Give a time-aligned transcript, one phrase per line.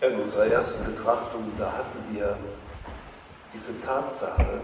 [0.00, 2.38] In unserer ersten Betrachtung, da hatten wir
[3.52, 4.60] diese Tatsache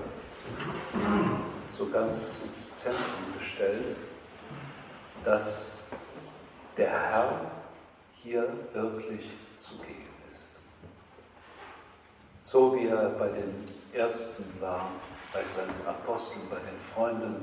[1.69, 3.97] so ganz ins Zentrum gestellt,
[5.25, 5.87] dass
[6.77, 7.51] der Herr
[8.13, 10.61] hier wirklich zugegen ist.
[12.45, 14.89] So wie er bei den Ersten war,
[15.33, 17.43] bei seinen Aposteln, bei den Freunden,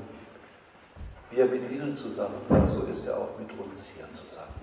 [1.30, 4.54] wie er mit ihnen zusammen war, so ist er auch mit uns hier zusammen.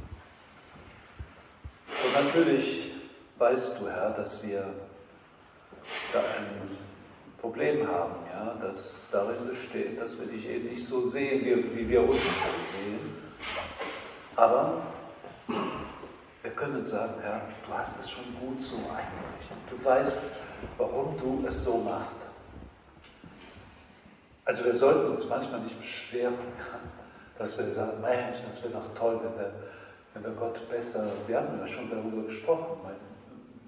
[2.03, 2.98] Und natürlich
[3.39, 4.73] weißt du, Herr, dass wir
[6.13, 6.77] da ein
[7.39, 12.07] Problem haben, ja, das darin besteht, dass wir dich eben nicht so sehen, wie, wir
[12.07, 13.17] uns sehen.
[14.35, 14.81] Aber
[16.41, 19.57] wir können sagen, Herr, du hast es schon gut so eingerichtet.
[19.69, 20.19] Du weißt,
[20.77, 22.21] warum du es so machst.
[24.43, 26.33] Also wir sollten uns manchmal nicht beschweren,
[27.37, 29.53] dass wir sagen, Mensch, das wäre doch toll, wenn wir,
[30.13, 32.79] wenn wir Gott besser, wir haben ja schon darüber gesprochen,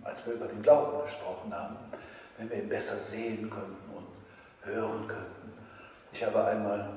[0.03, 1.77] als wir über den Glauben gesprochen haben,
[2.37, 4.07] wenn wir ihn besser sehen könnten und
[4.63, 5.53] hören könnten.
[6.11, 6.89] Ich habe einmal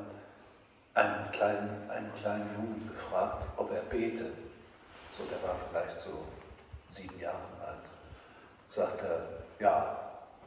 [0.95, 4.31] einen kleinen, einen kleinen Jungen gefragt, ob er bete.
[5.11, 6.25] So, der war vielleicht so
[6.91, 7.85] sieben Jahre alt.
[8.69, 10.01] Sagt er, ja,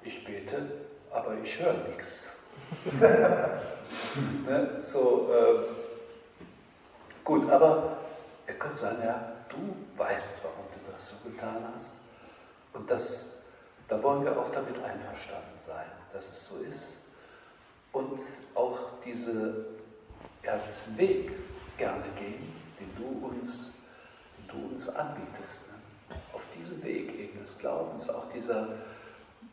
[0.03, 0.69] ich bete,
[1.11, 2.37] aber ich höre nichts.
[4.45, 4.77] ne?
[4.81, 5.59] So, äh,
[7.23, 7.97] gut, aber
[8.45, 11.93] er könnte sagen, ja, du weißt, warum du das so getan hast.
[12.77, 13.41] Und das,
[13.87, 17.01] da wollen wir auch damit einverstanden sein, dass es so ist.
[17.91, 18.21] Und
[18.53, 19.65] auch diese,
[20.43, 21.31] ja, diesen Weg
[21.77, 23.83] gerne gehen, den du uns,
[24.37, 25.61] den du uns anbietest.
[25.69, 26.15] Ne?
[26.33, 28.69] Auf diesem Weg eben des Glaubens, auch dieser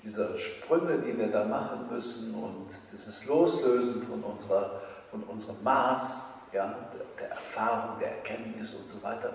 [0.04, 6.34] dieser Sprünge, die wir da machen müssen und dieses Loslösen von, unserer, von unserem Maß,
[6.52, 6.76] ja,
[7.18, 9.32] der, Erfahrung, der Erkenntnis und so weiter,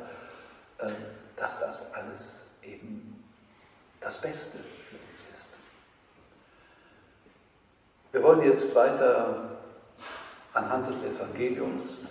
[0.77, 0.91] äh,
[1.35, 3.08] dass das alles eben
[3.99, 5.57] das Beste für uns ist.
[8.11, 9.57] Wir wollen jetzt weiter
[10.53, 12.09] anhand des Evangeliums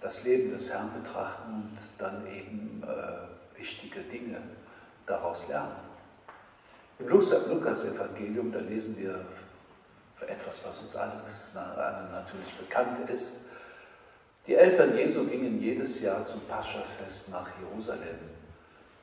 [0.00, 4.40] das Leben des Herrn betrachten und dann eben äh, wichtige Dinge
[5.06, 5.76] daraus lernen.
[6.98, 9.24] Im Lukas-Evangelium, da lesen wir
[10.26, 13.46] etwas, was uns alles natürlich bekannt ist.
[14.46, 18.18] Die Eltern Jesu gingen jedes Jahr zum Paschafest nach Jerusalem.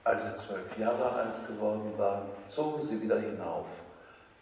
[0.05, 3.65] Als er zwölf Jahre alt geworden war, zogen sie wieder hinauf,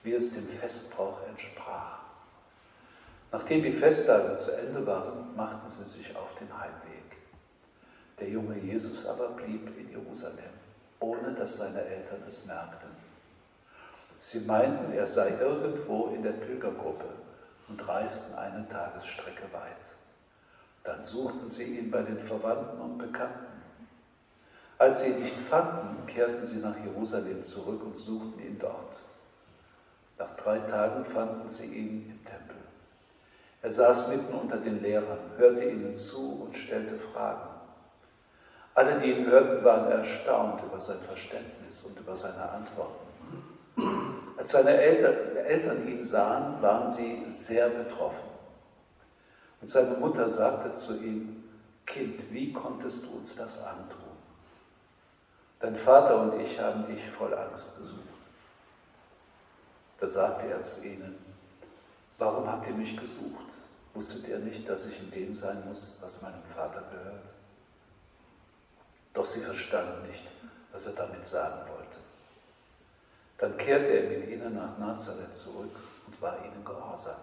[0.03, 1.99] wie es dem Festbrauch entsprach.
[3.31, 7.17] Nachdem die Festtage zu Ende waren, machten sie sich auf den Heimweg.
[8.19, 10.51] Der junge Jesus aber blieb in Jerusalem,
[10.99, 12.91] ohne dass seine Eltern es merkten.
[14.17, 17.07] Sie meinten, er sei irgendwo in der Pilgergruppe
[17.69, 19.93] und reisten eine Tagesstrecke weit.
[20.83, 23.52] Dann suchten sie ihn bei den Verwandten und Bekannten.
[24.83, 28.97] Als sie ihn nicht fanden, kehrten sie nach Jerusalem zurück und suchten ihn dort.
[30.19, 32.57] Nach drei Tagen fanden sie ihn im Tempel.
[33.61, 37.47] Er saß mitten unter den Lehrern, hörte ihnen zu und stellte Fragen.
[38.75, 43.07] Alle, die ihn hörten, waren erstaunt über sein Verständnis und über seine Antworten.
[44.35, 48.27] Als seine Eltern, Eltern ihn sahen, waren sie sehr betroffen.
[49.61, 51.29] Und seine Mutter sagte zu ihm,
[51.85, 54.02] Kind, wie konntest du uns das antun?
[55.63, 58.01] Dein Vater und ich haben dich voll Angst gesucht.
[59.97, 61.15] Da sagte er zu ihnen,
[62.17, 63.45] warum habt ihr mich gesucht?
[63.93, 67.33] Wusstet ihr nicht, dass ich in dem sein muss, was meinem Vater gehört?
[69.13, 70.29] Doch sie verstanden nicht,
[70.73, 71.99] was er damit sagen wollte.
[73.37, 77.21] Dann kehrte er mit ihnen nach Nazareth zurück und war ihnen gehorsam.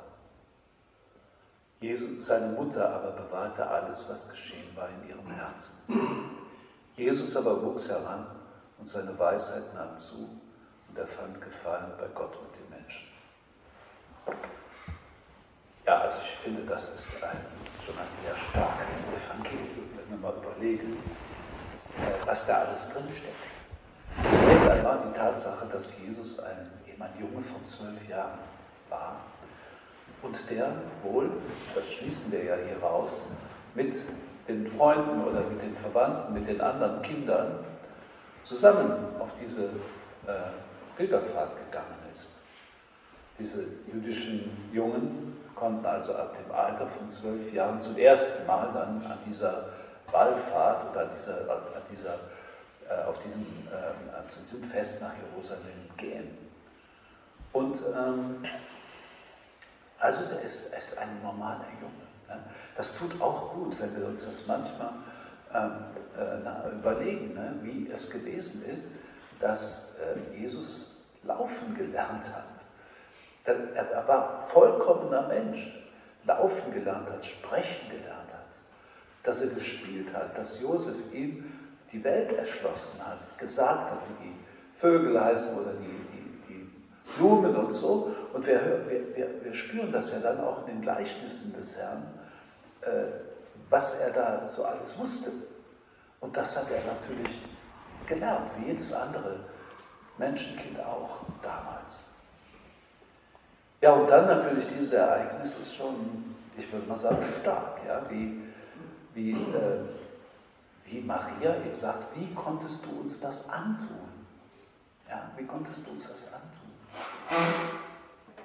[1.83, 6.40] Jesus, seine Mutter aber bewahrte alles, was geschehen war in ihrem Herzen.
[7.00, 8.27] Jesus aber wuchs heran
[8.78, 10.38] und seine Weisheit nahm zu
[10.87, 13.09] und er fand Gefallen bei Gott und den Menschen.
[15.87, 17.39] Ja, also ich finde, das ist ein,
[17.83, 21.03] schon ein sehr starkes Evangelium, wenn wir mal überlegen,
[21.97, 23.34] äh, was da alles drinsteckt.
[24.28, 28.41] Zunächst einmal die Tatsache, dass Jesus ein, eben ein Junge von zwölf Jahren
[28.91, 29.16] war
[30.21, 31.30] und der wohl,
[31.74, 33.22] das schließen wir ja hier raus,
[33.74, 33.97] mit
[34.48, 37.65] den Freunden oder mit den Verwandten, mit den anderen Kindern
[38.42, 39.65] zusammen auf diese
[40.27, 42.41] äh, Pilgerfahrt gegangen ist.
[43.39, 49.04] Diese jüdischen Jungen konnten also ab dem Alter von zwölf Jahren zum ersten Mal dann
[49.10, 49.69] an dieser
[50.10, 52.15] Wallfahrt oder an dieser, an dieser
[52.89, 56.36] äh, auf diesem, äh, zu diesem Fest nach Jerusalem gehen.
[57.53, 58.45] Und ähm,
[59.98, 62.09] also er ist, er ist ein normaler Junge.
[62.77, 64.92] Das tut auch gut, wenn wir uns das manchmal
[65.54, 65.72] ähm,
[66.16, 67.54] äh, überlegen, ne?
[67.62, 68.92] wie es gewesen ist,
[69.41, 72.44] dass äh, Jesus laufen gelernt hat.
[73.44, 75.82] Er war vollkommener Mensch,
[76.24, 78.47] laufen gelernt hat, sprechen gelernt hat,
[79.22, 81.53] dass er gespielt hat, dass Josef ihm
[81.92, 84.34] die Welt erschlossen hat, gesagt hat, wie die
[84.78, 86.71] Vögel heißen oder die, die, die
[87.16, 88.15] Blumen und so.
[88.33, 92.03] Und wir, wir, wir spüren das ja dann auch in den Gleichnissen des Herrn,
[93.68, 95.30] was er da so alles wusste.
[96.21, 97.41] Und das hat er natürlich
[98.06, 99.41] gelernt, wie jedes andere
[100.18, 102.15] Menschenkind auch damals.
[103.80, 108.42] Ja, und dann natürlich dieses Ereignis ist schon, ich würde mal sagen, stark, ja, wie,
[109.15, 109.80] wie, äh,
[110.84, 113.97] wie Maria ihm sagt, wie konntest du uns das antun?
[115.09, 116.50] Ja, wie konntest du uns das antun?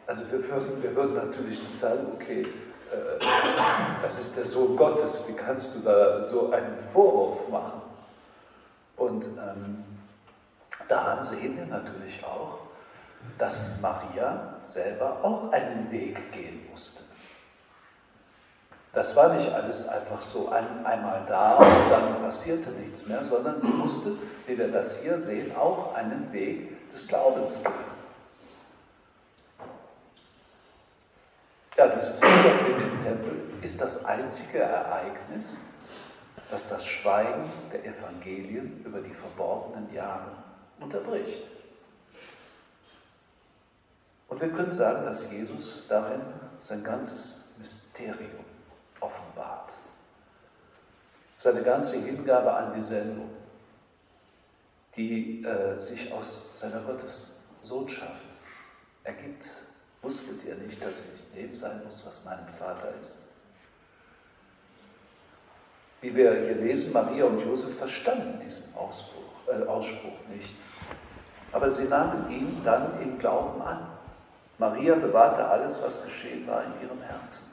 [0.07, 2.47] Also wir würden, wir würden natürlich sagen, okay, äh,
[4.01, 7.81] das ist der Sohn Gottes, wie kannst du da so einen Vorwurf machen?
[8.97, 9.83] Und ähm,
[10.87, 12.59] daran sehen wir natürlich auch,
[13.37, 17.03] dass Maria selber auch einen Weg gehen musste.
[18.93, 23.59] Das war nicht alles einfach so ein, einmal da und dann passierte nichts mehr, sondern
[23.59, 24.13] sie musste,
[24.47, 27.73] wie wir das hier sehen, auch einen Weg des Glaubens gehen.
[31.77, 35.57] Ja, dieses Wiederfinden im Tempel ist das einzige Ereignis,
[36.49, 40.31] das das Schweigen der Evangelien über die verborgenen Jahre
[40.79, 41.43] unterbricht.
[44.27, 46.21] Und wir können sagen, dass Jesus darin
[46.57, 48.43] sein ganzes Mysterium
[48.99, 49.73] offenbart.
[51.35, 53.29] Seine ganze Hingabe an die Sendung,
[54.95, 58.25] die äh, sich aus seiner Gottessohnschaft
[59.03, 59.45] ergibt.
[60.05, 63.23] Wusstet ihr nicht, dass ich dem sein muss, was mein Vater ist?
[65.99, 70.53] Wie wir hier lesen, Maria und Josef verstanden diesen Ausspruch, äh, Ausspruch nicht.
[71.51, 73.87] Aber sie nahmen ihn dann im Glauben an.
[74.59, 77.49] Maria bewahrte alles, was geschehen war, in ihrem Herzen.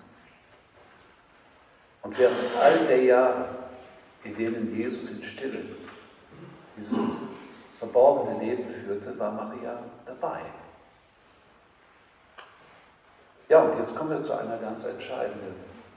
[2.03, 3.49] Und während all der Jahre,
[4.25, 5.65] in denen Jesus in Stille
[6.77, 7.23] dieses
[7.79, 10.42] verborgene Leben führte, war Maria dabei.
[13.53, 15.55] Ja, und jetzt kommen wir zu einer ganz entscheidenden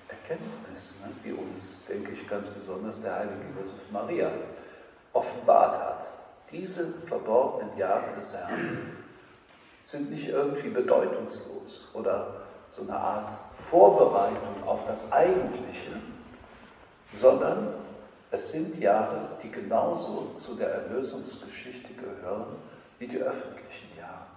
[0.09, 4.29] Erkenntnis, ne, die uns, denke ich, ganz besonders der heilige Josef Maria
[5.13, 6.05] offenbart hat.
[6.51, 8.97] Diese verborgenen Jahre des Herrn
[9.83, 15.91] sind nicht irgendwie bedeutungslos oder so eine Art Vorbereitung auf das Eigentliche,
[17.13, 17.73] sondern
[18.31, 22.57] es sind Jahre, die genauso zu der Erlösungsgeschichte gehören
[22.99, 24.34] wie die öffentlichen Jahre.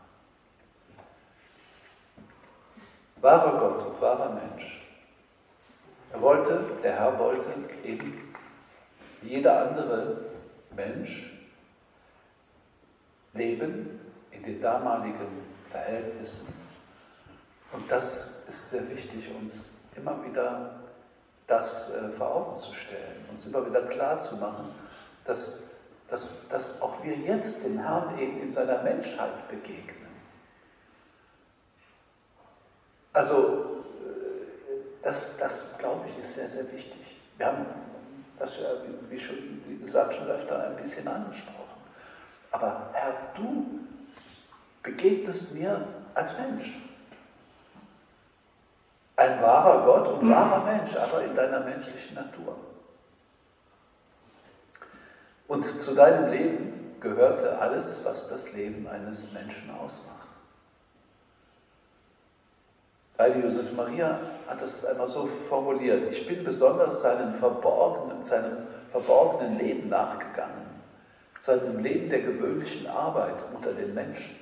[3.20, 4.82] Wahrer Gott und wahrer Mensch.
[6.12, 7.48] Er wollte, der Herr wollte
[7.84, 8.22] eben
[9.20, 10.18] wie jeder andere
[10.74, 11.38] Mensch
[13.34, 14.00] leben
[14.30, 16.54] in den damaligen Verhältnissen
[17.72, 20.70] und das ist sehr wichtig, uns immer wieder
[21.46, 24.70] das äh, vor Augen zu stellen, uns immer wieder klar zu machen,
[25.24, 25.70] dass,
[26.08, 30.07] dass, dass auch wir jetzt dem Herrn eben in seiner Menschheit begegnen.
[33.18, 37.16] Also äh, das, das glaube ich, ist sehr, sehr wichtig.
[37.36, 37.66] Wir haben
[38.38, 38.68] das ja,
[39.10, 41.82] wie, schon, wie gesagt, schon öfter ein bisschen angesprochen.
[42.52, 43.80] Aber Herr, du
[44.84, 45.84] begegnest mir
[46.14, 46.80] als Mensch
[49.16, 52.56] ein wahrer Gott und wahrer Mensch, aber in deiner menschlichen Natur.
[55.48, 60.27] Und zu deinem Leben gehörte alles, was das Leben eines Menschen ausmacht.
[63.18, 66.06] Heilige Josef Maria hat das einmal so formuliert.
[66.08, 68.58] Ich bin besonders seinen verborgenen, seinem
[68.92, 70.66] verborgenen Leben nachgegangen,
[71.40, 74.36] seinem Leben der gewöhnlichen Arbeit unter den Menschen.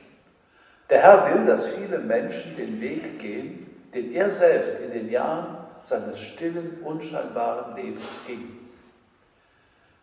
[0.90, 5.56] Der Herr will, dass viele Menschen den Weg gehen, den er selbst in den Jahren
[5.80, 8.59] seines stillen, unscheinbaren Lebens ging.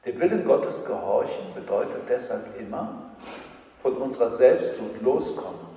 [0.04, 3.12] Dem Willen Gottes gehorchen bedeutet deshalb immer
[3.84, 5.68] von unserer Selbstsucht loskommen,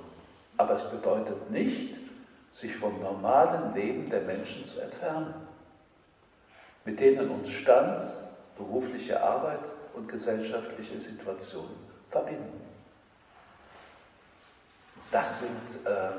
[0.57, 2.06] aber es bedeutet nicht,
[2.51, 5.33] sich vom normalen Leben der Menschen zu entfernen,
[6.85, 8.01] mit denen uns Stand,
[8.57, 11.75] berufliche Arbeit und gesellschaftliche Situationen
[12.09, 12.61] verbinden.
[15.11, 16.11] Das sind äh,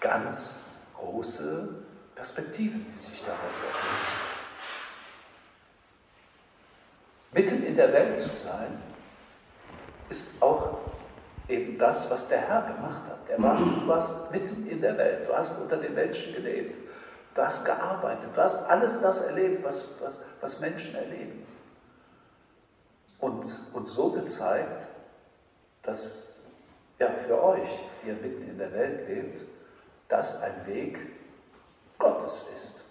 [0.00, 1.68] ganz große
[2.14, 4.30] Perspektiven, die sich daraus ergeben.
[7.32, 8.82] Mitten in der Welt zu sein,
[10.08, 10.78] ist auch
[11.50, 13.28] eben das, was der Herr gemacht hat.
[13.28, 16.76] Er war, du warst mitten in der Welt, du hast unter den Menschen gelebt,
[17.34, 21.46] du hast gearbeitet, du hast alles das erlebt, was, was, was Menschen erleben.
[23.18, 24.86] Und uns so gezeigt,
[25.82, 26.50] dass
[26.98, 27.68] ja, für euch,
[28.02, 29.40] die ihr mitten in der Welt lebt,
[30.08, 30.98] das ein Weg
[31.98, 32.84] Gottes ist.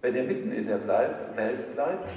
[0.00, 2.10] Wenn ihr mitten in der Welt bleibt,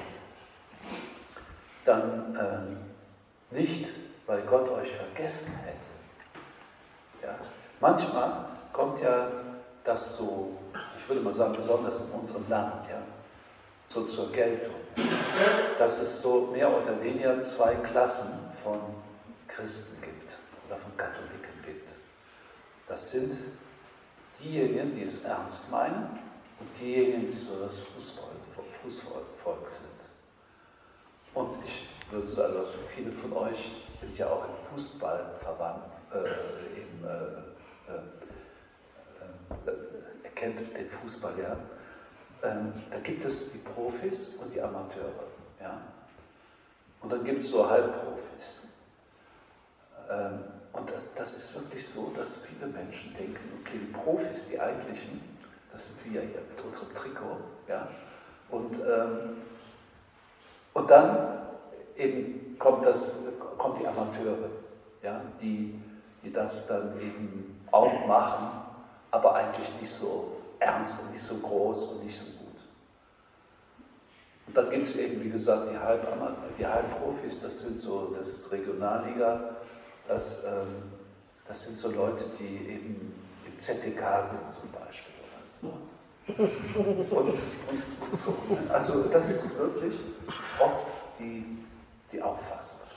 [1.85, 3.88] dann ähm, nicht,
[4.27, 5.89] weil Gott euch vergessen hätte.
[7.23, 7.35] Ja?
[7.79, 9.27] Manchmal kommt ja
[9.83, 10.57] das so,
[10.97, 13.01] ich würde mal sagen, besonders in unserem Land, ja,
[13.85, 14.75] so zur Geltung,
[15.79, 18.79] dass es so mehr oder weniger zwei Klassen von
[19.47, 21.89] Christen gibt oder von Katholiken gibt.
[22.88, 23.35] Das sind
[24.41, 26.19] diejenigen, die es ernst meinen
[26.59, 28.35] und diejenigen, die so das Fußvolk,
[28.83, 29.90] Fußvolk sind.
[31.33, 36.79] Und ich würde sagen, also viele von euch sind ja auch im Fußball verwandt, äh,
[36.79, 37.97] eben, äh, äh,
[39.69, 41.57] äh erkennt den Fußball ja.
[42.43, 45.27] Ähm, da gibt es die Profis und die Amateure.
[45.61, 45.81] Ja?
[47.01, 48.67] Und dann gibt es so Halbprofis.
[50.09, 50.39] Ähm,
[50.73, 55.21] und das, das ist wirklich so, dass viele Menschen denken, okay, die Profis, die eigentlichen,
[55.71, 57.38] das sind wir hier mit unserem Trikot.
[57.67, 57.88] Ja?
[58.50, 59.38] Und, ähm,
[60.73, 61.39] und dann
[61.97, 63.23] eben kommt, das,
[63.57, 64.49] kommt die Amateure,
[65.03, 65.21] ja?
[65.41, 65.79] die,
[66.23, 68.61] die das dann eben auch machen,
[69.11, 72.41] aber eigentlich nicht so ernst und nicht so groß und nicht so gut.
[74.47, 76.05] Und dann gibt es eben, wie gesagt, die, Halb
[76.57, 79.55] die Halbprofis, das sind so das Regionalliga,
[80.07, 80.83] das, ähm,
[81.47, 83.13] das sind so Leute, die eben
[83.45, 85.83] im ZDK sind zum Beispiel oder sowas.
[86.37, 88.35] Und, und, und so.
[88.69, 89.95] Also das ist wirklich
[90.59, 90.85] oft
[91.19, 91.45] die,
[92.11, 92.87] die Auffassung.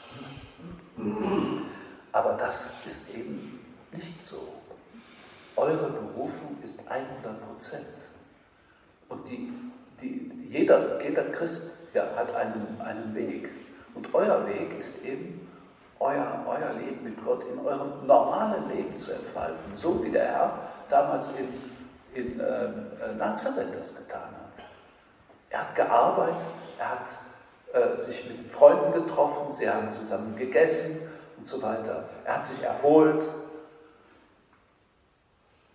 [2.12, 3.60] Aber das ist eben
[3.92, 4.54] nicht so.
[5.56, 7.86] Eure Berufung ist 100 Prozent.
[9.08, 9.52] Und die,
[10.00, 13.50] die, jeder, jeder Christ ja, hat einen, einen Weg.
[13.94, 15.48] Und euer Weg ist eben,
[16.00, 19.74] euer, euer Leben mit Gott in eurem normalen Leben zu entfalten.
[19.74, 20.58] So wie der Herr
[20.90, 22.68] damals in, in äh,
[23.16, 24.33] Nazareth das getan.
[25.54, 26.42] Er hat gearbeitet,
[26.80, 27.06] er hat
[27.72, 32.08] äh, sich mit Freunden getroffen, sie haben zusammen gegessen und so weiter.
[32.24, 33.24] Er hat sich erholt,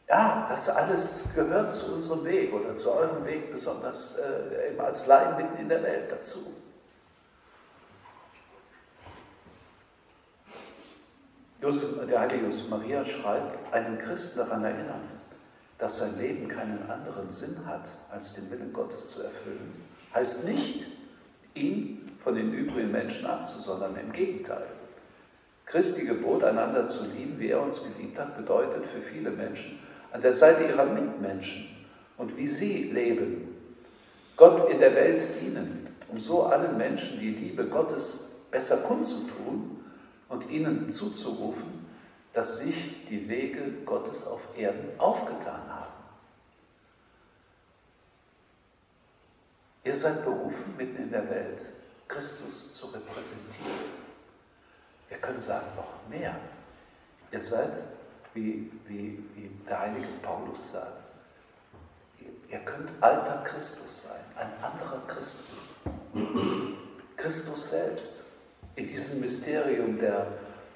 [0.10, 5.08] ja, das alles gehört zu unserem Weg oder zu eurem Weg, besonders äh, eben als
[5.08, 6.40] Laien mitten in der Welt dazu.
[11.62, 15.19] Josef, der heilige Josef Maria schreibt, einen Christen daran erinnern,
[15.80, 19.72] dass sein Leben keinen anderen Sinn hat, als den Willen Gottes zu erfüllen,
[20.14, 20.86] heißt nicht,
[21.56, 24.68] ihn von den übrigen Menschen abzusondern, im Gegenteil.
[25.66, 29.80] Christi Gebot, einander zu lieben, wie er uns geliebt hat, bedeutet für viele Menschen,
[30.12, 31.70] an der Seite ihrer Mitmenschen
[32.18, 33.56] und wie sie leben,
[34.36, 39.78] Gott in der Welt dienen, um so allen Menschen die Liebe Gottes besser kundzutun
[40.28, 41.79] und ihnen zuzurufen,
[42.34, 45.94] dass sich die Wege Gottes auf Erden aufgetan haben.
[49.84, 51.74] Ihr seid berufen, mitten in der Welt
[52.08, 53.72] Christus zu repräsentieren.
[55.08, 56.36] Wir können sagen, noch mehr.
[57.32, 57.74] Ihr seid
[58.34, 61.04] wie, wie, wie der heilige Paulus sagt.
[62.50, 65.46] Ihr könnt alter Christus sein, ein anderer Christus.
[67.16, 68.24] Christus selbst,
[68.76, 70.28] in diesem Mysterium der,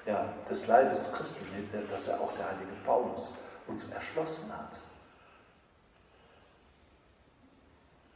[0.06, 1.44] ja, des Leibes Christi,
[1.90, 3.34] das ja auch der heilige Paulus
[3.66, 4.78] uns erschlossen hat.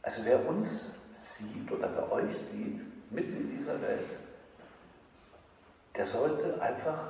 [0.01, 0.97] Also wer uns
[1.37, 2.81] sieht oder wer euch sieht,
[3.11, 4.09] mitten in dieser Welt,
[5.95, 7.09] der sollte einfach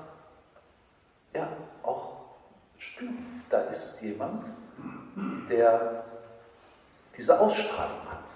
[1.34, 1.48] ja,
[1.84, 2.20] auch
[2.78, 4.46] spüren, da ist jemand,
[5.50, 6.06] der
[7.16, 8.34] diese Ausstrahlung hat.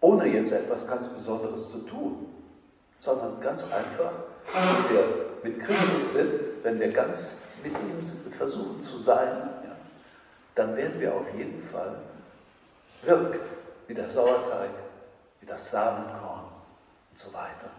[0.00, 2.26] Ohne jetzt etwas ganz Besonderes zu tun,
[2.98, 4.12] sondern ganz einfach,
[4.52, 8.00] wenn wir mit Christus sind, wenn wir ganz mit ihm
[8.32, 9.50] versuchen zu sein,
[10.54, 12.00] dann werden wir auf jeden Fall
[13.02, 13.38] wirken,
[13.86, 14.70] wie der Sauerteig,
[15.40, 16.46] wie das Samenkorn
[17.10, 17.70] und so weiter.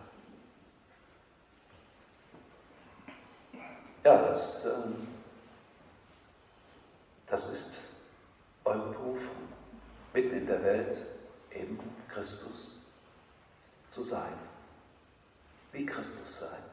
[4.03, 5.07] Ja, das, ähm,
[7.27, 7.79] das ist
[8.63, 9.35] eure Berufung,
[10.13, 11.05] mitten in der Welt
[11.51, 12.85] eben Christus
[13.89, 14.48] zu sein.
[15.71, 16.63] Wie Christus sein.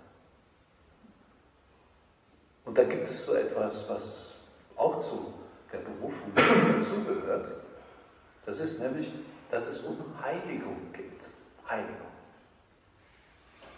[2.65, 4.35] Und da gibt es so etwas, was
[4.77, 5.35] auch zu
[5.73, 7.55] der Berufung dazugehört.
[8.45, 9.13] Das ist nämlich,
[9.51, 11.29] dass es um Heiligung geht.
[11.69, 12.07] Heiligung.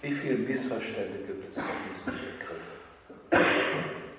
[0.00, 3.42] Wie viele Missverständnisse gibt es bei diesem Begriff?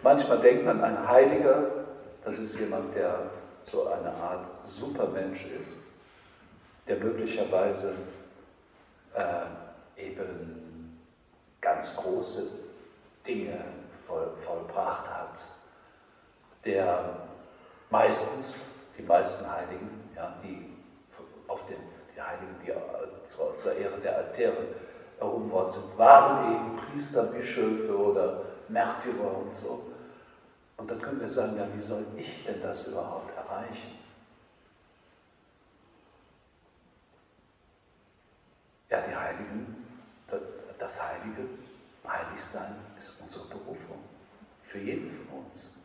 [0.03, 1.85] Manchmal denkt man, ein Heiliger,
[2.23, 5.87] das ist jemand, der so eine Art Supermensch ist,
[6.87, 7.95] der möglicherweise
[9.13, 9.45] äh,
[11.61, 12.47] ganz große
[13.27, 13.59] Dinge
[14.07, 15.41] voll, vollbracht hat,
[16.65, 17.27] der
[17.89, 18.65] meistens,
[18.97, 20.73] die meisten Heiligen, ja, die
[21.47, 21.77] auf den,
[22.15, 22.71] die Heiligen, die
[23.27, 24.67] zur, zur Ehre der Altäre
[25.19, 29.83] erhoben worden sind, waren eben Priester, Bischöfe oder Märtyrer und so.
[30.77, 33.97] Und dann können wir sagen, ja, wie soll ich denn das überhaupt erreichen?
[38.89, 39.78] Ja, die Heiligen,
[40.89, 41.47] das Heilige,
[42.07, 43.99] Heiligsein ist unsere Berufung
[44.63, 45.77] für jeden von uns.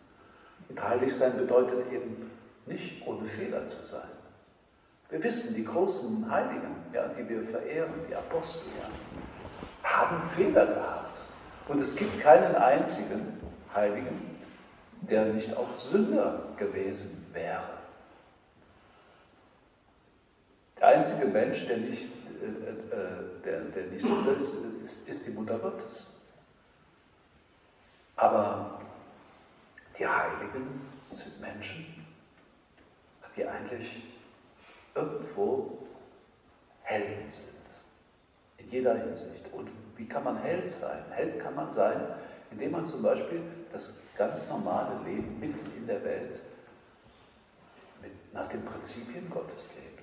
[0.69, 2.31] Und Heiligsein bedeutet eben
[2.65, 4.09] nicht ohne Fehler zu sein.
[5.11, 8.89] Wir wissen, die großen Heiligen, ja, die wir verehren, die Apostel, ja,
[9.87, 11.21] haben Fehler gehabt.
[11.69, 13.39] Und es gibt keinen einzigen
[13.75, 14.39] Heiligen,
[15.03, 17.75] der nicht auch Sünder gewesen wäre.
[20.81, 22.07] Der einzige Mensch, der nicht,
[23.45, 26.21] der, der nicht Sünder ist, ist, ist die Mutter Gottes.
[28.17, 28.81] Aber
[29.99, 30.81] die Heiligen
[31.13, 32.07] sind Menschen,
[33.37, 34.03] die eigentlich
[34.95, 35.79] irgendwo
[36.83, 37.55] Helden sind.
[38.59, 39.53] In jeder Hinsicht.
[39.53, 41.05] Und wie kann man Held sein?
[41.11, 42.01] Held kann man sein,
[42.51, 46.41] indem man zum Beispiel das ganz normale Leben mitten in der Welt
[48.01, 49.94] mit, nach den Prinzipien Gottes lebt.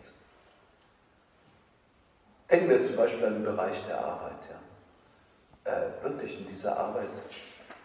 [2.51, 4.49] Denken wir zum Beispiel an den Bereich der Arbeit.
[4.49, 5.71] Ja.
[5.71, 7.11] Äh, wirklich in dieser Arbeit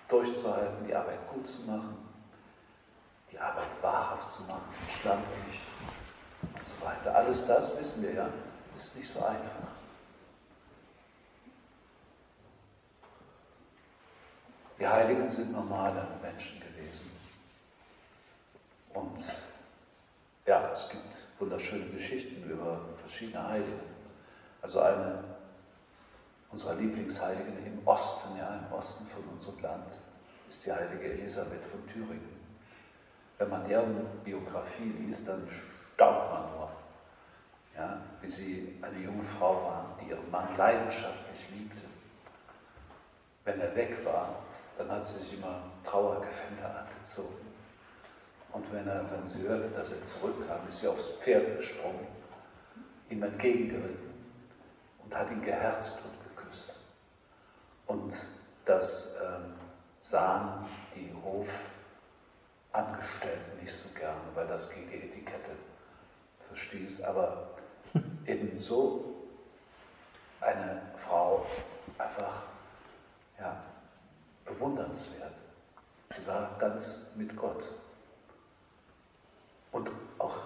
[0.08, 1.96] durchzuhalten, die Arbeit gut zu machen,
[3.30, 5.60] die Arbeit wahrhaft zu machen, schlampig
[6.42, 7.14] und so weiter.
[7.14, 8.28] Alles das, wissen wir ja,
[8.74, 9.50] ist nicht so einfach.
[14.80, 17.10] Die Heiligen sind normale Menschen gewesen.
[18.94, 19.20] Und
[20.44, 23.95] ja, es gibt wunderschöne Geschichten über verschiedene Heilige.
[24.66, 25.22] Also eine
[26.50, 29.92] unserer Lieblingsheiligen im Osten, ja, im Osten von unserem Land,
[30.48, 32.36] ist die heilige Elisabeth von Thüringen.
[33.38, 35.46] Wenn man deren Biografie liest, dann
[35.94, 36.70] staunt man nur,
[37.76, 41.82] ja, wie sie eine junge Frau war, die ihren Mann leidenschaftlich liebte.
[43.44, 44.34] Wenn er weg war,
[44.78, 47.46] dann hat sie sich immer Trauergewänder angezogen.
[48.50, 52.08] Und wenn, er, wenn sie hörte, dass er zurückkam, ist sie aufs Pferd gesprungen,
[53.08, 54.05] ihm entgegengeritten
[55.06, 56.80] und hat ihn geherzt und geküsst.
[57.86, 58.14] Und
[58.64, 59.54] das ähm,
[60.00, 61.14] sahen die
[62.72, 65.52] Hofangestellten nicht so gerne, weil das gegen die Etikette
[66.48, 67.02] verstieß.
[67.02, 67.50] Aber
[68.26, 69.14] eben so
[70.40, 71.46] eine Frau
[71.98, 72.42] einfach
[73.38, 73.62] ja,
[74.44, 75.34] bewundernswert.
[76.10, 77.62] Sie war ganz mit Gott.
[79.70, 80.36] Und auch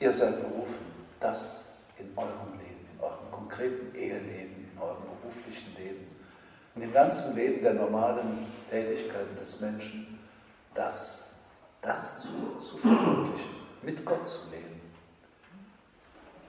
[0.00, 2.57] ihr seid berufen, das in eurem
[3.48, 6.06] konkreten Eheleben, in eurem beruflichen Leben,
[6.74, 10.18] in dem ganzen Leben der normalen Tätigkeiten des Menschen,
[10.74, 11.36] das,
[11.80, 13.50] das zu, zu verwirklichen,
[13.82, 14.80] mit Gott zu leben.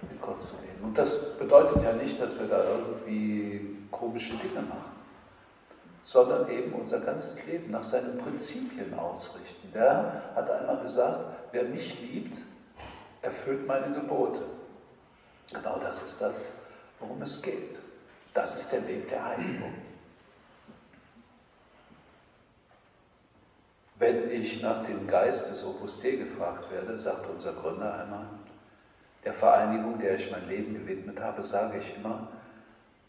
[0.01, 0.83] Mit Gott zu leben.
[0.83, 4.99] Und das bedeutet ja nicht, dass wir da irgendwie komische Dinge machen
[6.01, 9.69] sondern eben unser ganzes Leben nach seinen Prinzipien ausrichten.
[9.73, 12.37] Der hat einmal gesagt, wer mich liebt,
[13.21, 14.39] erfüllt meine Gebote.
[15.53, 16.45] Genau das ist das,
[16.99, 17.77] worum es geht.
[18.33, 19.73] Das ist der Weg der Heiligung.
[23.95, 28.27] Wenn ich nach dem Geist des Opus Dei gefragt werde, sagt unser Gründer einmal,
[29.25, 32.29] der Vereinigung, der ich mein Leben gewidmet habe, sage ich immer,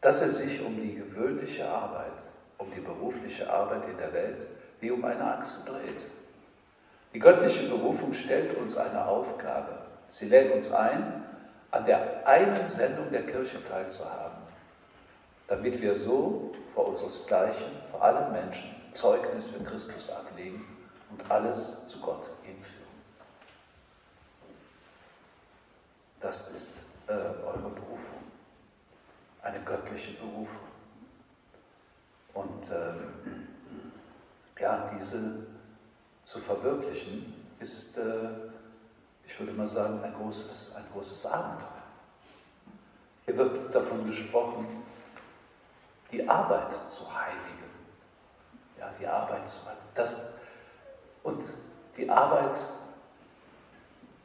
[0.00, 4.46] dass er sich um die gewöhnliche Arbeit um die berufliche Arbeit in der Welt
[4.80, 6.04] wie um eine Achse dreht.
[7.14, 9.78] Die göttliche Berufung stellt uns eine Aufgabe.
[10.10, 11.24] Sie lädt uns ein,
[11.70, 14.38] an der einen Sendung der Kirche teilzuhaben,
[15.46, 20.64] damit wir so vor unseresgleichen, vor allen Menschen, Zeugnis für Christus ablegen
[21.10, 22.80] und alles zu Gott hinführen.
[26.20, 28.22] Das ist äh, eure Berufung,
[29.42, 30.68] eine göttliche Berufung.
[32.34, 33.48] Und ähm,
[34.58, 35.46] ja, diese
[36.24, 38.49] zu verwirklichen, ist, äh,
[39.30, 41.68] ich würde mal sagen, ein großes, ein großes Abenteuer.
[43.24, 44.66] Hier wird davon gesprochen,
[46.10, 47.70] die Arbeit zu heiligen.
[48.78, 49.60] Ja, die Arbeit zu
[49.94, 50.32] das
[51.22, 51.44] Und
[51.96, 52.56] die Arbeit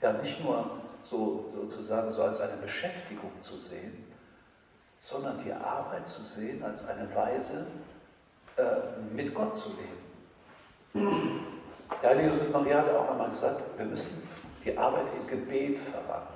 [0.01, 4.11] ja nicht nur so, sozusagen so als eine Beschäftigung zu sehen,
[4.97, 7.67] sondern die Arbeit zu sehen als eine Weise,
[8.57, 9.69] äh, mit Gott zu
[10.93, 11.45] leben.
[12.01, 14.27] Der heilige Josef Maria hat auch einmal gesagt, wir müssen
[14.65, 16.35] die Arbeit in Gebet verwandeln.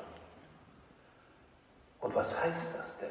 [1.99, 3.09] Und was heißt das denn?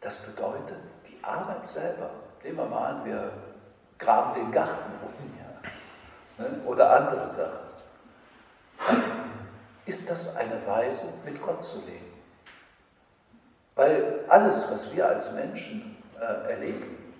[0.00, 2.10] Das bedeutet, die Arbeit selber,
[2.42, 3.32] nehmen wir mal an, wir
[3.98, 7.68] graben den Garten um ja, ne, oder andere Sachen,
[9.84, 12.12] ist das eine Weise, mit Gott zu leben.
[13.74, 17.14] Weil alles, was wir als Menschen äh, erleben,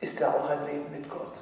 [0.00, 1.38] ist ja auch ein Leben mit Gott.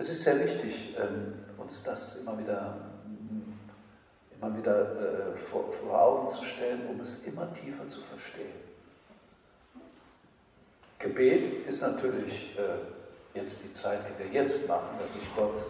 [0.00, 2.76] Es ist sehr wichtig, ähm, uns das immer wieder,
[4.40, 8.54] immer wieder äh, vor, Augen zu stellen, um es immer tiefer zu verstehen.
[11.00, 15.64] Gebet ist natürlich äh, jetzt die Zeit, die wir jetzt machen, dass ich Gott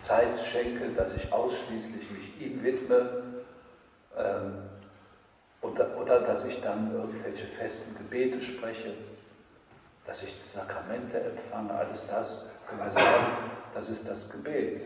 [0.00, 3.22] Zeit schenke, dass ich ausschließlich mich ihm widme
[4.16, 4.58] ähm,
[5.62, 8.92] oder dass ich dann irgendwelche festen Gebete spreche,
[10.04, 13.26] dass ich die Sakramente empfange, alles das können wir sagen,
[13.74, 14.82] das ist das Gebet.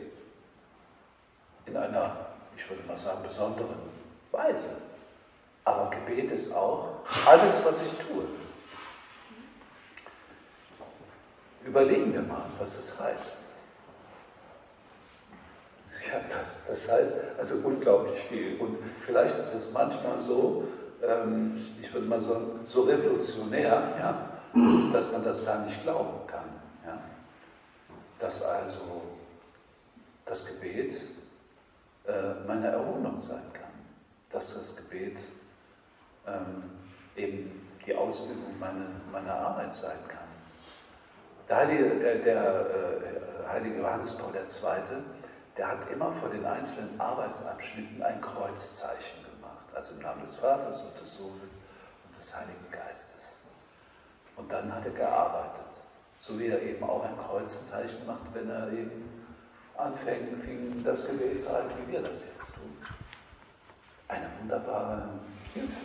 [1.66, 3.78] In einer, ich würde mal sagen, besonderen
[4.30, 4.70] Weise.
[5.64, 6.88] Aber Gebet ist auch
[7.26, 8.24] alles, was ich tue.
[11.64, 13.36] Überlegen wir mal, was das heißt.
[16.10, 18.58] Ja, das, das heißt also unglaublich viel.
[18.58, 20.64] Und vielleicht ist es manchmal so,
[21.02, 24.28] ähm, ich würde mal sagen, so revolutionär, ja,
[24.92, 25.94] dass man das gar nicht kann.
[25.94, 26.19] Ja.
[28.20, 29.02] Dass also
[30.26, 30.96] das Gebet
[32.06, 33.72] äh, meine Erholung sein kann.
[34.30, 35.18] Dass das Gebet
[36.26, 36.70] ähm,
[37.16, 40.28] eben die Ausübung meiner, meiner Arbeit sein kann.
[41.48, 45.02] Der heilige, der, der äh, heilige Johannes Paul II.,
[45.56, 49.66] der hat immer vor den einzelnen Arbeitsabschnitten ein Kreuzzeichen gemacht.
[49.74, 51.42] Also im Namen des Vaters und des Sohnes
[52.06, 53.36] und des Heiligen Geistes.
[54.36, 55.79] Und dann hat er gearbeitet.
[56.20, 59.26] So wie er eben auch ein Kreuzzeichen macht, wenn er eben
[59.76, 62.76] anfängt, fing das Gebet zu halten, wie wir das jetzt tun.
[64.06, 65.08] Eine wunderbare
[65.54, 65.80] Hilfe.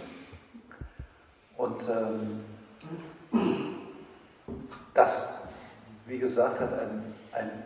[1.55, 2.43] Und ähm,
[4.93, 5.47] das,
[6.05, 7.63] wie gesagt, hat ein, ein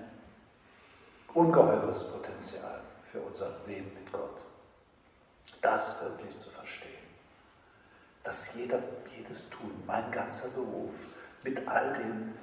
[1.34, 4.44] ungeheures Potenzial für unser Leben mit Gott.
[5.62, 6.90] Das wirklich zu verstehen.
[8.24, 8.80] Dass jeder,
[9.18, 10.94] jedes Tun, mein ganzer Beruf,
[11.44, 12.34] mit all den,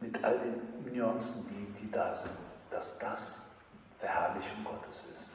[0.00, 2.32] mit all den Nuancen, die, die da sind,
[2.70, 3.50] dass das
[3.98, 5.30] Verherrlichung Gottes ist.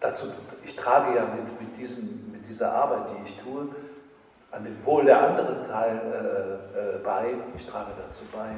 [0.00, 0.26] Dazu,
[0.64, 3.68] ich trage ja mit, mit, diesem, mit dieser Arbeit, die ich tue,
[4.50, 5.96] an dem Wohl der anderen Teil
[6.74, 7.34] äh, äh, bei.
[7.56, 8.54] Ich trage dazu bei,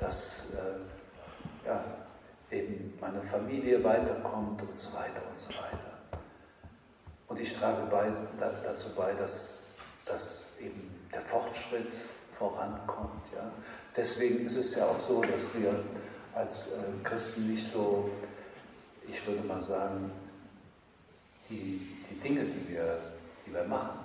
[0.00, 1.84] dass äh, ja,
[2.50, 6.20] eben meine Familie weiterkommt und so weiter und so weiter.
[7.28, 9.62] Und ich trage bei, da, dazu bei, dass,
[10.06, 11.92] dass eben der Fortschritt
[12.38, 13.26] vorankommt.
[13.34, 13.50] Ja.
[13.96, 15.82] Deswegen ist es ja auch so, dass wir
[16.34, 18.10] als äh, Christen nicht so,
[19.06, 20.10] ich würde mal sagen,
[21.50, 22.98] die, die Dinge, die wir,
[23.46, 23.98] die wir machen,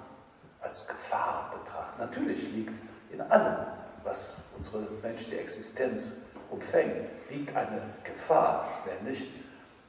[0.61, 1.99] als Gefahr betrachten.
[1.99, 2.73] Natürlich liegt
[3.11, 3.67] in allem,
[4.03, 9.29] was unsere menschliche Existenz umfängt, liegt eine Gefahr, nämlich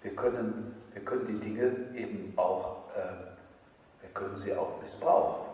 [0.02, 5.53] wir können, wir können die Dinge eben auch, äh, wir können sie auch missbrauchen.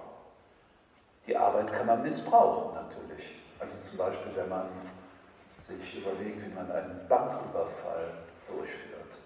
[1.27, 3.41] Die Arbeit kann man missbrauchen natürlich.
[3.59, 4.69] Also zum Beispiel, wenn man
[5.59, 8.15] sich überlegt, wie man einen Banküberfall
[8.49, 9.19] durchführt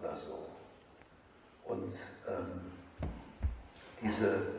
[0.00, 0.46] oder so.
[1.64, 1.92] Und
[2.28, 2.72] ähm,
[4.00, 4.54] diese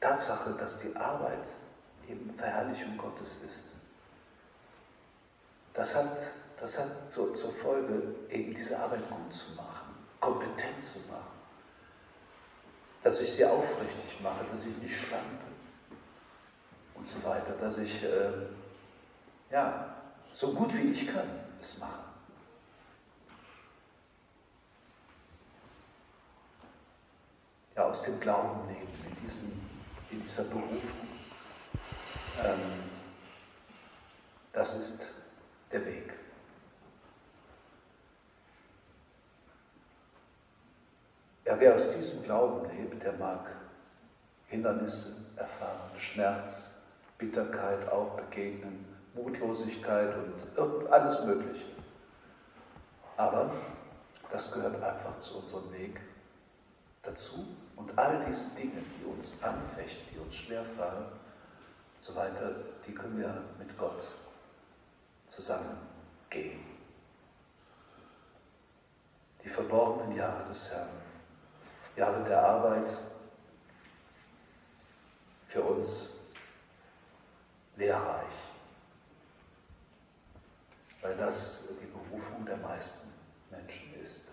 [0.00, 1.48] Tatsache, dass die Arbeit
[2.08, 3.74] eben Verherrlichung Gottes ist,
[5.74, 6.22] das hat,
[6.58, 11.35] das hat so, zur Folge, eben diese Arbeit gut zu machen, kompetent zu machen,
[13.06, 15.46] dass ich sie aufrichtig mache, dass ich nicht schlampe
[16.94, 18.32] und so weiter, dass ich äh,
[19.48, 19.94] ja,
[20.32, 21.28] so gut wie ich kann
[21.60, 22.02] es mache.
[27.76, 29.52] Ja, aus dem Glauben leben, in, diesem,
[30.10, 31.06] in dieser Berufung.
[32.42, 32.58] Ähm,
[34.52, 35.12] das ist
[35.70, 36.25] der Weg.
[41.46, 43.46] Ja, wer aus diesem Glauben lebt, der mag
[44.48, 46.80] Hindernisse erfahren, Schmerz,
[47.18, 50.12] Bitterkeit auch begegnen, Mutlosigkeit
[50.56, 51.66] und alles Mögliche.
[53.16, 53.54] Aber
[54.30, 56.00] das gehört einfach zu unserem Weg
[57.04, 57.46] dazu.
[57.76, 62.56] Und all diese Dinge, die uns anfechten, die uns schwerfallen und so weiter,
[62.86, 64.02] die können wir mit Gott
[65.28, 66.60] zusammengehen.
[69.44, 71.05] Die verborgenen Jahre des Herrn,
[71.96, 72.90] Jahre der Arbeit
[75.46, 76.20] für uns
[77.76, 78.34] lehrreich,
[81.00, 83.08] weil das die Berufung der meisten
[83.50, 84.32] Menschen ist.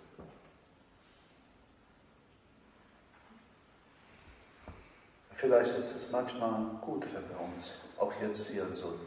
[5.31, 8.97] Vielleicht ist es manchmal gut, wenn wir uns auch jetzt hier in so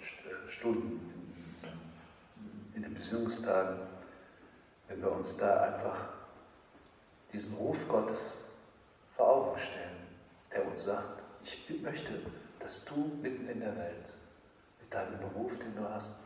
[0.00, 1.54] äh, Stunden,
[2.74, 3.78] in den Beziehungstagen,
[4.88, 6.13] wenn wir uns da einfach
[7.34, 8.44] diesen Ruf Gottes
[9.16, 10.06] vor Augen stellen,
[10.52, 12.12] der uns sagt, ich möchte,
[12.60, 14.12] dass du mitten in der Welt,
[14.80, 16.20] mit deinem Beruf, den du hast,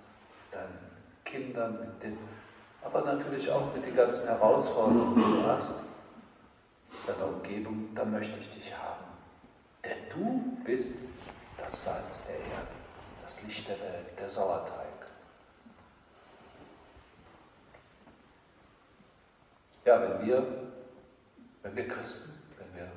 [0.52, 0.78] deinen
[1.24, 2.18] Kindern, mit den,
[2.82, 5.82] aber natürlich auch mit den ganzen Herausforderungen, die du hast,
[7.06, 9.04] deiner Umgebung, da möchte ich dich haben.
[9.84, 10.98] Denn du bist
[11.56, 12.68] das Salz der Erde,
[13.22, 14.88] das Licht der Welt, der Sauerteig.
[19.84, 20.67] Ja, wenn wir,
[21.68, 22.90] wenn wir Christen, wenn wir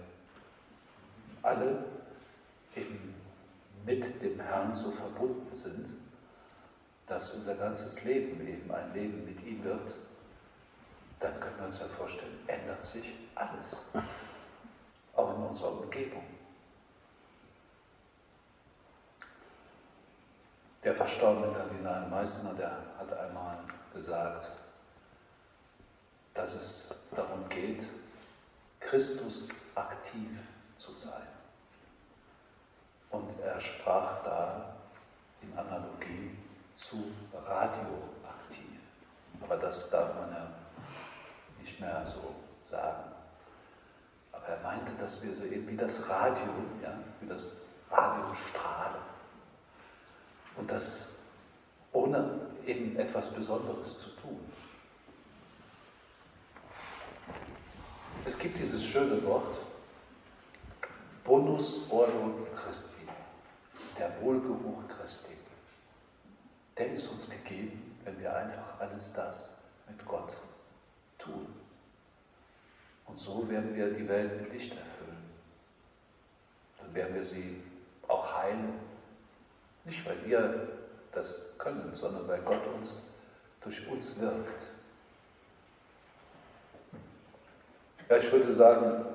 [1.42, 1.84] alle
[2.76, 3.16] eben
[3.86, 5.88] mit dem Herrn so verbunden sind,
[7.08, 9.96] dass unser ganzes Leben eben ein Leben mit ihm wird,
[11.20, 13.86] dann können wir uns ja vorstellen, ändert sich alles.
[15.16, 16.24] Auch in unserer Umgebung.
[20.84, 23.58] Der verstorbene Kardinal Meissner, der hat einmal
[23.94, 24.54] gesagt,
[26.34, 27.84] dass es darum geht,
[28.82, 30.28] Christus aktiv
[30.76, 31.28] zu sein.
[33.10, 34.76] Und er sprach da
[35.42, 36.38] in Analogie
[36.76, 37.12] zu
[37.46, 38.80] radioaktiv.
[39.42, 40.48] Aber das darf man ja
[41.60, 43.12] nicht mehr so sagen.
[44.32, 46.48] Aber er meinte, dass wir so wie das Radio,
[46.82, 49.02] ja, wie das Radio strahlen.
[50.58, 51.20] Und das
[51.94, 54.40] ohne eben etwas Besonderes zu tun.
[58.24, 59.58] Es gibt dieses schöne Wort,
[61.24, 63.08] Bonus Ordo Christi,
[63.98, 65.34] der Wohlgeruch Christi.
[66.78, 69.58] Der ist uns gegeben, wenn wir einfach alles das
[69.88, 70.38] mit Gott
[71.18, 71.48] tun.
[73.08, 75.24] Und so werden wir die Welt mit Licht erfüllen.
[76.78, 77.64] Dann werden wir sie
[78.08, 78.74] auch heilen.
[79.84, 80.68] Nicht, weil wir
[81.12, 83.16] das können, sondern weil Gott uns
[83.62, 84.62] durch uns wirkt.
[88.12, 89.06] Ja, ich würde sagen,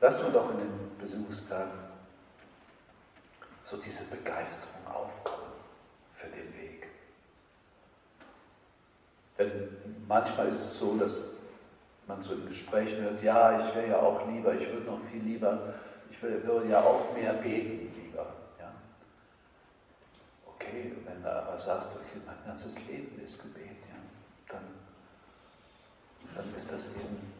[0.00, 1.72] lassen wir doch in den Besuchstagen
[3.60, 5.50] so diese Begeisterung aufkommen
[6.14, 6.86] für den Weg.
[9.36, 11.38] Denn manchmal ist es so, dass
[12.06, 15.24] man so im Gespräch hört, ja, ich wäre ja auch lieber, ich würde noch viel
[15.24, 15.74] lieber,
[16.08, 18.32] ich würde ja auch mehr beten lieber.
[18.60, 18.72] Ja?
[20.46, 23.96] Okay, wenn du aber sagst, okay, mein ganzes Leben ist Gebet, ja,
[24.46, 24.81] dann
[26.34, 27.32] dann ist das eben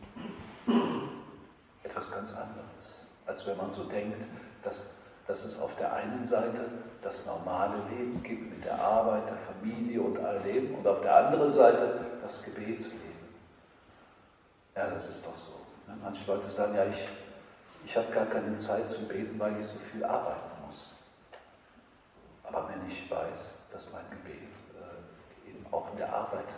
[1.83, 4.25] etwas ganz anderes, als wenn man so denkt,
[4.63, 6.69] dass, dass es auf der einen Seite
[7.03, 11.17] das normale Leben gibt mit der Arbeit, der Familie und all dem und auf der
[11.17, 13.13] anderen Seite das Gebetsleben.
[14.77, 15.53] Ja, das ist doch so.
[15.87, 15.97] Ne?
[16.03, 17.09] Manche Leute sagen, ja, ich,
[17.85, 21.03] ich habe gar keine Zeit zu beten, weil ich so viel arbeiten muss.
[22.45, 26.49] Aber wenn ich weiß, dass mein Gebet äh, eben auch in der Arbeit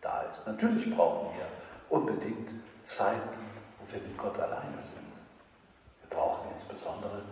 [0.00, 1.46] da ist, natürlich brauchen wir
[1.92, 3.38] unbedingt Zeiten,
[3.78, 5.12] wo wir mit Gott alleine sind.
[6.00, 7.22] Wir brauchen insbesondere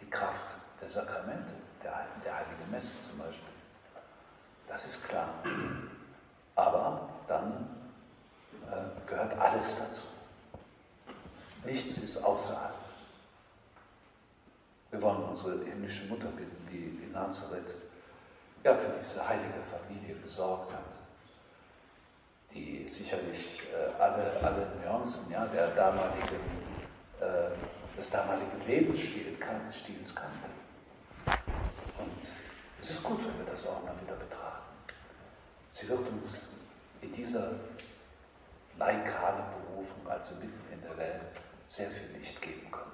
[0.00, 1.52] die Kraft der Sakramente,
[1.82, 3.52] der, der Heiligen Messe zum Beispiel.
[4.66, 5.28] Das ist klar.
[6.54, 7.68] Aber dann
[8.72, 10.06] äh, gehört alles dazu.
[11.66, 12.74] Nichts ist außerhalb.
[14.92, 17.74] Wir wollen unsere himmlische Mutter bitten, die in Nazareth
[18.64, 21.05] ja, für diese heilige Familie gesorgt hat
[22.56, 26.40] die sicherlich äh, alle, alle Nuancen ja, der damaligen,
[27.20, 29.60] äh, des damaligen Lebensstils kan
[31.24, 31.40] kannte.
[31.98, 32.28] Und
[32.80, 34.62] es ist gut, wenn wir das auch mal wieder betrachten.
[35.72, 36.56] Sie wird uns
[37.02, 37.52] in dieser
[38.78, 41.28] laikalen Berufung, also mitten in der Welt,
[41.66, 42.92] sehr viel Licht geben können.